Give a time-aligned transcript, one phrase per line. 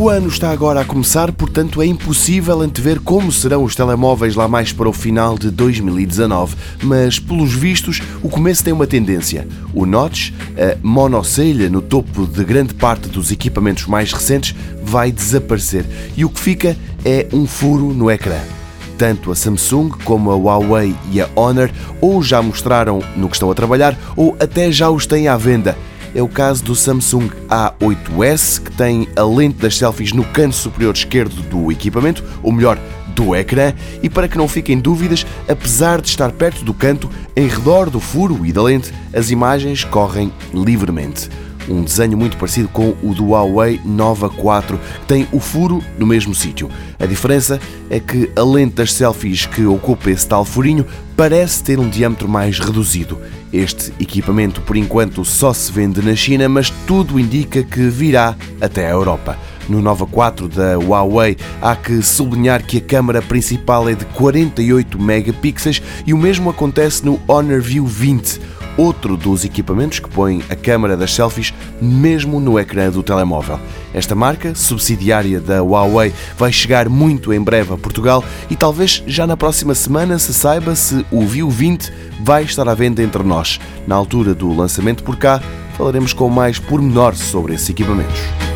[0.00, 4.48] O ano está agora a começar, portanto é impossível antever como serão os telemóveis lá
[4.48, 9.46] mais para o final de 2019, mas pelos vistos o começo tem uma tendência.
[9.74, 15.84] O notch, a monocelha no topo de grande parte dos equipamentos mais recentes, vai desaparecer
[16.16, 18.40] e o que fica é um furo no ecrã.
[18.96, 23.50] Tanto a Samsung como a Huawei e a Honor ou já mostraram no que estão
[23.50, 25.76] a trabalhar ou até já os têm à venda
[26.14, 30.94] é o caso do Samsung A8S, que tem a lente das selfies no canto superior
[30.94, 32.78] esquerdo do equipamento, ou melhor,
[33.14, 37.46] do ecrã, e para que não fiquem dúvidas, apesar de estar perto do canto, em
[37.46, 41.28] redor do furo e da lente, as imagens correm livremente
[41.68, 46.06] um desenho muito parecido com o do Huawei Nova 4, que tem o furo no
[46.06, 46.70] mesmo sítio.
[46.98, 50.86] A diferença é que a lente das selfies que ocupa esse tal furinho
[51.16, 53.18] parece ter um diâmetro mais reduzido.
[53.52, 58.86] Este equipamento, por enquanto, só se vende na China, mas tudo indica que virá até
[58.86, 59.36] a Europa.
[59.68, 65.00] No Nova 4 da Huawei, há que sublinhar que a câmara principal é de 48
[65.00, 68.40] megapixels e o mesmo acontece no Honor View 20
[68.76, 73.58] outro dos equipamentos que põe a câmara das selfies mesmo no ecrã do telemóvel.
[73.92, 79.26] Esta marca, subsidiária da Huawei, vai chegar muito em breve a Portugal e talvez já
[79.26, 83.60] na próxima semana se saiba se o View 20 vai estar à venda entre nós.
[83.86, 85.42] Na altura do lançamento por cá,
[85.76, 88.49] falaremos com mais pormenor sobre esses equipamentos.